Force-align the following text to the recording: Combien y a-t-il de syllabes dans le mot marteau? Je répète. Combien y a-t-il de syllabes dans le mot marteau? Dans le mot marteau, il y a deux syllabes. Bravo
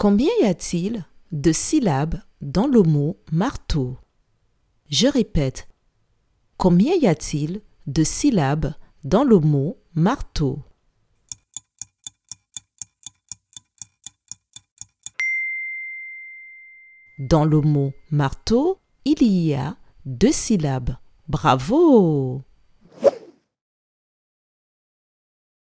Combien 0.00 0.30
y 0.40 0.44
a-t-il 0.44 1.04
de 1.32 1.50
syllabes 1.50 2.20
dans 2.40 2.68
le 2.68 2.84
mot 2.84 3.16
marteau? 3.32 3.98
Je 4.88 5.08
répète. 5.08 5.66
Combien 6.56 6.94
y 6.94 7.08
a-t-il 7.08 7.62
de 7.88 8.04
syllabes 8.04 8.74
dans 9.02 9.24
le 9.24 9.40
mot 9.40 9.76
marteau? 9.96 10.62
Dans 17.18 17.44
le 17.44 17.60
mot 17.60 17.92
marteau, 18.12 18.78
il 19.04 19.20
y 19.24 19.52
a 19.52 19.76
deux 20.04 20.30
syllabes. 20.30 20.96
Bravo 21.26 22.44